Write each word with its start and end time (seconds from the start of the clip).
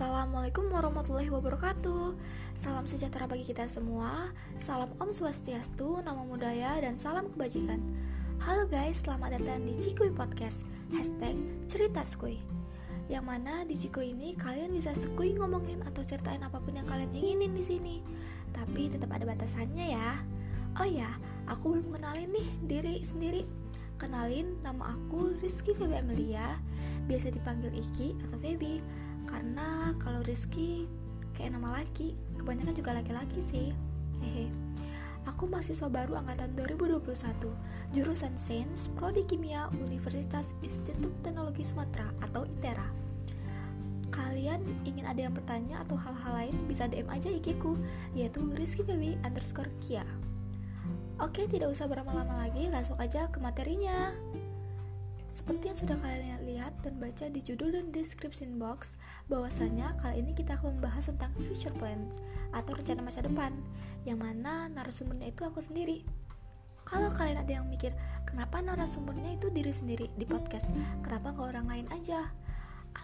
Assalamualaikum 0.00 0.72
warahmatullahi 0.72 1.28
wabarakatuh. 1.28 2.16
Salam 2.56 2.88
sejahtera 2.88 3.28
bagi 3.28 3.44
kita 3.44 3.68
semua. 3.68 4.32
Salam 4.56 4.96
Om 4.96 5.12
Swastiastu, 5.12 6.00
Namo 6.00 6.24
Buddhaya, 6.24 6.80
dan 6.80 6.96
salam 6.96 7.28
kebajikan. 7.28 7.84
Halo 8.40 8.64
guys, 8.64 9.04
selamat 9.04 9.36
datang 9.36 9.60
di 9.68 9.76
Cikui 9.76 10.08
Podcast. 10.08 10.64
Hashtag 10.88 11.36
Cerita 11.68 12.00
Skui 12.00 12.40
Yang 13.12 13.24
mana 13.28 13.68
di 13.68 13.76
Cikui 13.76 14.16
ini 14.16 14.32
kalian 14.40 14.72
bisa 14.72 14.96
skui 14.96 15.36
ngomongin 15.36 15.84
atau 15.84 16.00
ceritain 16.00 16.40
apa 16.40 16.64
pun 16.64 16.80
yang 16.80 16.88
kalian 16.88 17.12
inginin 17.12 17.52
di 17.52 17.60
sini. 17.60 18.00
Tapi 18.56 18.88
tetap 18.88 19.12
ada 19.12 19.28
batasannya 19.28 20.00
ya. 20.00 20.16
Oh 20.80 20.88
ya, 20.88 21.12
aku 21.44 21.76
belum 21.76 22.00
kenalin 22.00 22.32
nih 22.32 22.48
diri 22.64 23.04
sendiri. 23.04 23.44
Kenalin, 24.00 24.64
nama 24.64 24.96
aku 24.96 25.36
Rizky 25.44 25.76
Feby 25.76 26.00
Amelia. 26.00 26.56
Biasa 27.04 27.36
dipanggil 27.36 27.68
Iki 27.68 28.16
atau 28.24 28.40
Feby 28.40 28.80
Karena 29.28 29.96
kalau 30.00 30.20
Rizky 30.24 30.84
kayak 31.36 31.56
nama 31.56 31.80
laki 31.80 32.12
Kebanyakan 32.40 32.72
juga 32.72 32.96
laki-laki 32.96 33.40
sih. 33.44 33.68
Hehe. 34.24 34.48
Aku 35.28 35.44
mahasiswa 35.44 35.92
baru 35.92 36.16
angkatan 36.16 36.56
2021 36.56 37.04
Jurusan 37.92 38.34
Sains, 38.40 38.88
Prodi 38.96 39.28
Kimia, 39.28 39.68
Universitas 39.76 40.56
Institut 40.64 41.12
Teknologi 41.20 41.60
Sumatera 41.60 42.08
atau 42.24 42.48
ITERA 42.48 42.88
Kalian 44.08 44.64
ingin 44.88 45.04
ada 45.04 45.20
yang 45.20 45.36
bertanya 45.36 45.84
atau 45.84 46.00
hal-hal 46.00 46.32
lain 46.32 46.56
bisa 46.64 46.88
DM 46.88 47.12
aja 47.12 47.28
IG-ku 47.28 47.76
Yaitu 48.16 48.40
Rizky 48.56 48.80
Feby 48.82 49.20
underscore 49.20 49.70
Kia. 49.84 50.02
Oke, 51.20 51.44
tidak 51.44 51.68
usah 51.68 51.84
berlama-lama 51.84 52.48
lagi, 52.48 52.72
langsung 52.72 52.96
aja 52.96 53.28
ke 53.28 53.36
materinya. 53.44 54.16
Seperti 55.30 55.70
yang 55.70 55.78
sudah 55.78 55.94
kalian 56.02 56.42
lihat 56.42 56.74
dan 56.82 56.98
baca 56.98 57.30
di 57.30 57.38
judul 57.38 57.70
dan 57.70 57.94
description 57.94 58.58
box, 58.58 58.98
bahwasanya 59.30 59.94
kali 60.02 60.26
ini 60.26 60.34
kita 60.34 60.58
akan 60.58 60.82
membahas 60.82 61.06
tentang 61.14 61.30
future 61.38 61.70
plans 61.78 62.18
atau 62.50 62.74
rencana 62.74 62.98
masa 62.98 63.22
depan, 63.22 63.54
yang 64.02 64.18
mana 64.18 64.66
narasumbernya 64.66 65.30
itu 65.30 65.46
aku 65.46 65.62
sendiri. 65.62 66.02
Kalau 66.82 67.06
kalian 67.14 67.46
ada 67.46 67.62
yang 67.62 67.70
mikir, 67.70 67.94
kenapa 68.26 68.58
narasumbernya 68.58 69.38
itu 69.38 69.54
diri 69.54 69.70
sendiri 69.70 70.10
di 70.18 70.26
podcast, 70.26 70.74
kenapa 71.06 71.30
nggak 71.30 71.46
orang 71.54 71.66
lain 71.70 71.86
aja? 71.94 72.34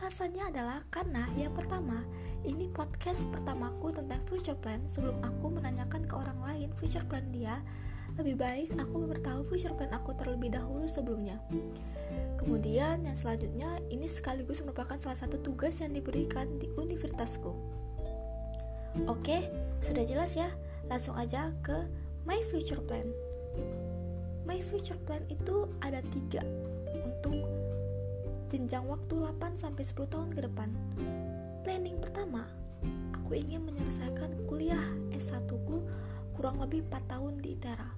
Alasannya 0.00 0.48
adalah 0.48 0.80
karena 0.88 1.28
yang 1.36 1.52
pertama, 1.52 2.00
ini 2.44 2.68
podcast 2.68 3.24
pertamaku 3.32 3.88
tentang 3.88 4.20
future 4.28 4.56
plan 4.56 4.84
sebelum 4.84 5.16
aku 5.24 5.48
menanyakan 5.48 6.04
ke 6.04 6.14
orang 6.14 6.36
lain 6.44 6.68
future 6.76 7.04
plan 7.08 7.24
dia 7.32 7.64
lebih 8.14 8.38
baik 8.38 8.68
aku 8.78 8.94
memberitahu 9.00 9.42
future 9.48 9.74
plan 9.74 9.90
aku 9.90 10.14
terlebih 10.14 10.54
dahulu 10.54 10.86
sebelumnya. 10.86 11.42
Kemudian 12.38 13.02
yang 13.02 13.16
selanjutnya 13.18 13.82
ini 13.90 14.06
sekaligus 14.06 14.62
merupakan 14.62 14.94
salah 14.94 15.18
satu 15.18 15.40
tugas 15.42 15.82
yang 15.82 15.90
diberikan 15.90 16.46
di 16.62 16.70
universitasku. 16.78 17.50
Oke, 19.10 19.50
sudah 19.82 20.06
jelas 20.06 20.38
ya. 20.38 20.46
Langsung 20.86 21.18
aja 21.18 21.50
ke 21.66 21.74
my 22.22 22.38
future 22.46 22.78
plan. 22.78 23.10
My 24.46 24.62
future 24.62 25.00
plan 25.08 25.26
itu 25.26 25.66
ada 25.82 25.98
tiga 26.14 26.46
untuk 26.94 27.34
jenjang 28.52 28.86
waktu 28.86 29.10
8 29.10 29.58
sampai 29.58 29.82
10 29.82 30.06
tahun 30.06 30.30
ke 30.38 30.40
depan. 30.46 30.70
Planning 31.64 31.96
pertama, 31.96 32.44
aku 33.16 33.40
ingin 33.40 33.64
menyelesaikan 33.64 34.36
kuliah 34.44 34.84
S1 35.16 35.48
ku 35.48 35.80
kurang 36.36 36.60
lebih 36.60 36.84
4 36.92 37.08
tahun 37.08 37.40
di 37.40 37.56
ITERA. 37.56 37.88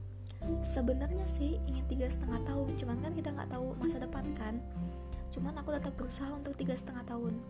Sebenarnya 0.63 1.27
sih 1.27 1.59
ingin 1.67 1.83
tiga 1.91 2.07
setengah 2.07 2.47
tahun 2.47 2.79
cuman 2.79 3.03
kan 3.03 3.13
kita 3.19 3.35
nggak 3.35 3.51
tahu 3.51 3.75
masa 3.83 3.99
depan 3.99 4.23
kan. 4.39 4.63
Cuman 5.35 5.59
aku 5.59 5.75
tetap 5.75 5.99
berusaha 5.99 6.31
untuk 6.31 6.55
tiga 6.55 6.79
setengah 6.79 7.11
tahun. 7.11 7.43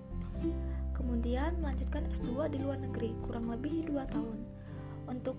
Kemudian 0.96 1.60
melanjutkan 1.60 2.08
S2 2.08 2.48
di 2.48 2.64
luar 2.64 2.80
negeri 2.80 3.12
kurang 3.20 3.52
lebih 3.52 3.84
dua 3.84 4.08
tahun. 4.08 4.40
Untuk 5.12 5.36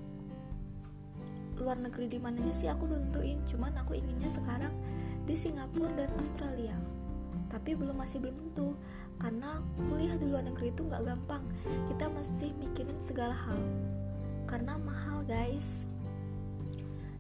luar 1.58 1.82
negeri 1.82 2.06
di 2.06 2.22
mananya 2.22 2.54
sih 2.54 2.70
aku 2.70 2.86
belum 2.86 3.10
tentuin 3.10 3.42
cuman 3.50 3.74
aku 3.82 3.98
inginnya 3.98 4.30
sekarang 4.30 4.78
di 5.26 5.34
Singapura 5.34 5.90
dan 5.98 6.14
Australia 6.22 6.78
tapi 7.48 7.76
belum 7.76 7.96
masih 7.98 8.22
belum 8.24 8.36
tentu 8.36 8.76
karena 9.18 9.60
kuliah 9.90 10.16
di 10.20 10.26
luar 10.30 10.46
negeri 10.46 10.70
itu 10.70 10.82
nggak 10.86 11.04
gampang 11.04 11.44
kita 11.90 12.06
mesti 12.12 12.48
mikirin 12.60 13.00
segala 13.02 13.34
hal 13.34 13.60
karena 14.46 14.80
mahal 14.80 15.26
guys 15.26 15.90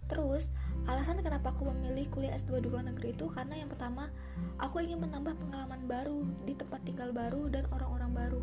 Terus, 0.07 0.47
alasan 0.87 1.19
kenapa 1.19 1.51
aku 1.51 1.67
memilih 1.67 2.07
kuliah 2.07 2.35
S2 2.39 2.63
di 2.63 2.67
luar 2.71 2.87
negeri 2.87 3.11
itu 3.11 3.27
karena 3.27 3.59
yang 3.59 3.67
pertama, 3.67 4.07
aku 4.55 4.79
ingin 4.79 5.03
menambah 5.03 5.35
pengalaman 5.35 5.83
baru 5.83 6.23
di 6.47 6.55
tempat 6.55 6.79
tinggal 6.87 7.11
baru 7.11 7.51
dan 7.51 7.67
orang-orang 7.75 8.11
baru. 8.15 8.41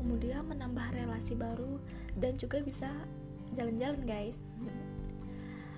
Kemudian 0.00 0.48
menambah 0.48 0.96
relasi 0.96 1.36
baru 1.36 1.80
dan 2.16 2.40
juga 2.40 2.64
bisa 2.64 2.88
jalan-jalan, 3.52 4.00
guys. 4.08 4.40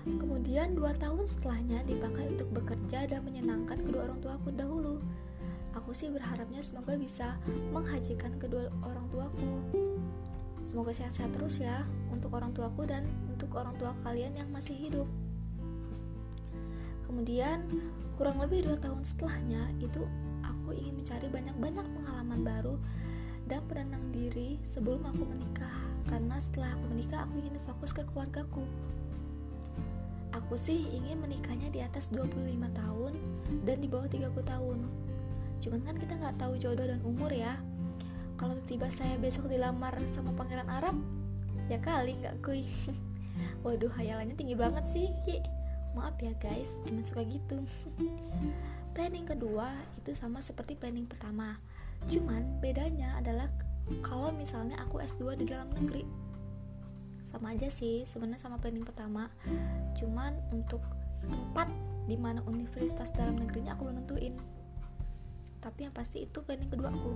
Kemudian 0.06 0.78
dua 0.78 0.94
tahun 0.94 1.26
setelahnya 1.26 1.82
dipakai 1.82 2.38
untuk 2.38 2.54
bekerja 2.54 3.10
dan 3.10 3.26
menyenangkan 3.26 3.82
kedua 3.82 4.06
orang 4.06 4.22
tuaku 4.22 4.54
dahulu. 4.54 5.02
Aku 5.76 5.92
sih 5.92 6.08
berharapnya 6.08 6.64
semoga 6.64 6.96
bisa 6.96 7.36
menghajikan 7.70 8.32
kedua 8.40 8.72
orang 8.80 9.04
tuaku. 9.12 9.60
Semoga 10.64 10.90
sehat-sehat 10.96 11.36
terus 11.36 11.60
ya 11.60 11.84
untuk 12.08 12.32
orang 12.32 12.56
tuaku 12.56 12.88
dan 12.88 13.04
untuk 13.28 13.52
orang 13.54 13.76
tua 13.76 13.92
kalian 14.00 14.32
yang 14.34 14.48
masih 14.48 14.72
hidup. 14.72 15.06
Kemudian, 17.06 17.62
kurang 18.16 18.40
lebih 18.40 18.66
dua 18.66 18.76
tahun 18.80 19.04
setelahnya 19.04 19.76
itu 19.78 20.02
aku 20.42 20.74
ingin 20.74 21.04
mencari 21.04 21.28
banyak-banyak 21.30 21.86
pengalaman 21.86 22.40
baru 22.42 22.74
dan 23.46 23.62
penenang 23.70 24.10
diri 24.10 24.58
sebelum 24.66 25.06
aku 25.06 25.22
menikah. 25.28 25.76
Karena 26.10 26.40
setelah 26.40 26.74
aku 26.74 26.84
menikah, 26.90 27.28
aku 27.28 27.38
ingin 27.38 27.56
fokus 27.62 27.92
ke 27.94 28.02
keluargaku. 28.10 28.64
Aku 30.34 30.58
sih 30.58 30.88
ingin 30.92 31.22
menikahnya 31.22 31.70
di 31.70 31.80
atas 31.80 32.10
25 32.10 32.32
tahun 32.74 33.12
dan 33.62 33.76
di 33.78 33.88
bawah 33.88 34.10
30 34.10 34.34
tahun. 34.42 34.78
Cuman 35.62 35.80
kan 35.84 35.96
kita 35.96 36.14
nggak 36.18 36.36
tahu 36.40 36.56
jodoh 36.60 36.86
dan 36.86 37.00
umur 37.02 37.32
ya. 37.32 37.60
Kalau 38.36 38.56
tiba 38.68 38.92
saya 38.92 39.16
besok 39.16 39.48
dilamar 39.48 39.96
sama 40.12 40.36
pangeran 40.36 40.68
Arab, 40.68 40.96
ya 41.72 41.80
kali 41.80 42.20
nggak 42.20 42.42
kuy. 42.44 42.68
waduh 43.66 43.92
hayalannya 43.98 44.36
tinggi 44.36 44.56
banget 44.56 44.84
sih 44.86 45.06
Ki. 45.26 45.42
maaf 45.96 46.16
ya 46.20 46.32
guys 46.36 46.76
emang 46.84 47.02
suka 47.02 47.24
gitu 47.24 47.64
planning 48.94 49.24
kedua 49.24 49.72
itu 49.96 50.12
sama 50.14 50.38
seperti 50.44 50.76
planning 50.76 51.08
pertama 51.08 51.58
cuman 52.08 52.60
bedanya 52.60 53.16
adalah 53.16 53.48
kalau 54.04 54.30
misalnya 54.34 54.76
aku 54.82 55.00
S2 55.00 55.40
di 55.40 55.44
dalam 55.48 55.72
negeri 55.72 56.04
sama 57.26 57.56
aja 57.56 57.66
sih 57.66 58.04
sebenarnya 58.06 58.44
sama 58.44 58.60
planning 58.60 58.84
pertama 58.84 59.32
cuman 59.96 60.36
untuk 60.52 60.84
tempat 61.24 61.66
di 62.06 62.14
mana 62.14 62.38
universitas 62.46 63.10
dalam 63.16 63.40
negerinya 63.40 63.74
aku 63.74 63.88
belum 63.88 64.04
nentuin 64.04 64.34
tapi 65.66 65.82
yang 65.82 65.94
pasti 65.98 66.22
itu 66.22 66.38
planning 66.46 66.70
kedua 66.70 66.94
aku. 66.94 67.10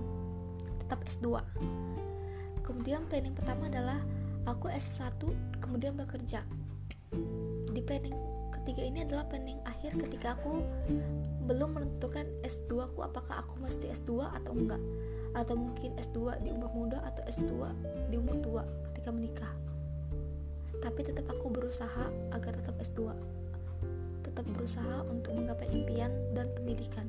Tetap 0.83 1.07
S2 1.07 1.39
kemudian 2.67 3.07
planning 3.07 3.31
pertama 3.31 3.71
adalah 3.71 4.03
aku 4.43 4.67
S1 4.67 5.23
kemudian 5.63 5.95
bekerja. 5.95 6.43
Di 7.71 7.79
planning 7.79 8.15
ketiga 8.51 8.83
ini 8.83 9.07
adalah 9.07 9.23
planning 9.31 9.63
akhir 9.63 9.95
ketika 10.03 10.35
aku 10.35 10.59
belum 11.47 11.79
menentukan 11.79 12.27
S2 12.43 12.91
aku 12.91 13.07
apakah 13.07 13.39
aku 13.39 13.55
mesti 13.63 13.87
S2 13.87 14.27
atau 14.27 14.51
enggak. 14.51 14.83
Atau 15.31 15.55
mungkin 15.55 15.95
S2 15.95 16.43
di 16.43 16.51
umur 16.51 16.75
muda 16.75 16.99
atau 17.07 17.23
S2 17.31 17.71
di 18.11 18.19
umur 18.19 18.35
tua 18.43 18.63
ketika 18.91 19.15
menikah. 19.15 19.53
Tapi 20.83 20.99
tetap 21.07 21.23
aku 21.31 21.47
berusaha 21.47 22.11
agar 22.35 22.51
tetap 22.59 22.75
S2 22.83 23.15
tetap 24.21 24.47
berusaha 24.55 25.03
untuk 25.11 25.35
menggapai 25.35 25.67
impian 25.75 26.13
dan 26.31 26.47
pendidikan 26.55 27.03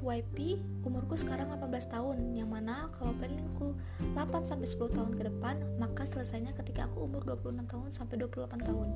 FYP 0.00 0.56
umurku 0.80 1.12
sekarang 1.12 1.52
18 1.52 1.92
tahun 1.92 2.32
yang 2.32 2.48
mana 2.48 2.88
kalau 2.96 3.12
planningku 3.20 3.76
8 4.16 4.48
sampai 4.48 4.64
10 4.64 4.96
tahun 4.96 5.12
ke 5.12 5.22
depan 5.28 5.60
maka 5.76 6.08
selesainya 6.08 6.56
ketika 6.56 6.88
aku 6.88 7.04
umur 7.04 7.20
26 7.28 7.68
tahun 7.68 7.88
sampai 7.92 8.16
28 8.16 8.64
tahun. 8.64 8.88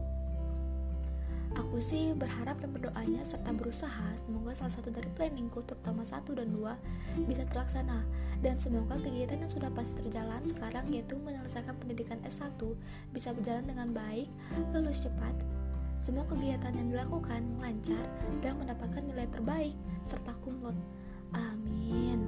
Aku 1.55 1.77
sih 1.79 2.17
berharap 2.17 2.57
dan 2.59 2.73
berdoanya 2.73 3.21
serta 3.21 3.53
berusaha 3.53 4.17
semoga 4.17 4.57
salah 4.57 4.75
satu 4.81 4.89
dari 4.89 5.07
planningku 5.13 5.61
terutama 5.69 6.09
1 6.09 6.25
dan 6.41 6.49
2 6.51 7.29
bisa 7.29 7.45
terlaksana 7.53 8.01
dan 8.41 8.57
semoga 8.57 8.97
kegiatan 8.97 9.45
yang 9.45 9.53
sudah 9.53 9.69
pasti 9.77 10.01
terjalan 10.01 10.41
sekarang 10.49 10.89
yaitu 10.89 11.21
menyelesaikan 11.21 11.77
pendidikan 11.77 12.19
S1 12.25 12.57
bisa 13.13 13.37
berjalan 13.37 13.69
dengan 13.69 13.93
baik, 13.93 14.27
lulus 14.73 15.05
cepat, 15.05 15.37
semua 16.01 16.25
kegiatan 16.29 16.73
yang 16.75 16.89
dilakukan 16.93 17.43
lancar 17.59 18.05
dan 18.45 18.61
mendapatkan 18.61 19.03
nilai 19.03 19.27
terbaik 19.31 19.75
serta 20.05 20.37
kumlot. 20.45 20.77
Amin. 21.33 22.23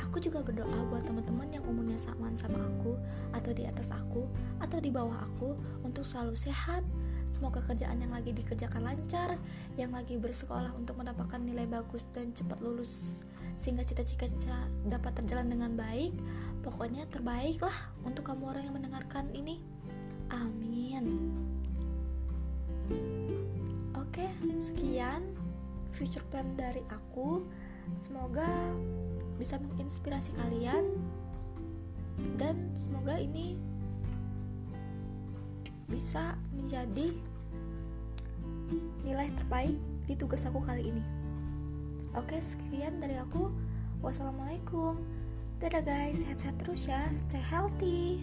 Aku 0.00 0.18
juga 0.18 0.42
berdoa 0.42 0.90
buat 0.90 1.06
teman-teman 1.06 1.54
yang 1.54 1.64
umurnya 1.70 2.00
samaan 2.00 2.34
sama 2.34 2.58
aku 2.66 2.98
atau 3.30 3.54
di 3.54 3.62
atas 3.62 3.94
aku 3.94 4.26
atau 4.58 4.78
di 4.82 4.90
bawah 4.90 5.14
aku 5.22 5.54
untuk 5.86 6.02
selalu 6.02 6.34
sehat, 6.34 6.82
Semoga 7.30 7.62
kerjaan 7.62 8.02
yang 8.02 8.10
lagi 8.10 8.34
dikerjakan 8.34 8.82
lancar, 8.84 9.38
yang 9.78 9.94
lagi 9.94 10.18
bersekolah 10.18 10.74
untuk 10.74 10.98
mendapatkan 10.98 11.38
nilai 11.38 11.64
bagus 11.64 12.04
dan 12.10 12.34
cepat 12.34 12.58
lulus 12.58 13.22
sehingga 13.60 13.84
cita-cita 13.84 14.68
dapat 14.88 15.20
terjalan 15.22 15.48
dengan 15.52 15.72
baik. 15.78 16.12
Pokoknya 16.60 17.08
terbaik 17.08 17.62
lah 17.64 17.92
untuk 18.04 18.28
kamu 18.28 18.50
orang 18.50 18.62
yang 18.68 18.76
mendengarkan 18.76 19.32
ini. 19.32 19.62
Sekian 24.70 25.34
future 25.90 26.22
plan 26.30 26.54
dari 26.54 26.86
aku. 26.86 27.42
Semoga 27.98 28.46
bisa 29.34 29.58
menginspirasi 29.58 30.30
kalian 30.38 30.94
dan 32.38 32.70
semoga 32.78 33.18
ini 33.18 33.58
bisa 35.90 36.38
menjadi 36.54 37.10
nilai 39.02 39.26
terbaik 39.34 39.74
di 40.06 40.14
tugas 40.14 40.46
aku 40.46 40.62
kali 40.62 40.94
ini. 40.94 41.02
Oke, 42.14 42.38
sekian 42.38 43.02
dari 43.02 43.18
aku. 43.18 43.50
Wassalamualaikum. 43.98 45.02
Dadah 45.58 45.82
guys, 45.82 46.22
sehat-sehat 46.22 46.56
terus 46.62 46.86
ya. 46.86 47.10
Stay 47.18 47.42
healthy. 47.42 48.22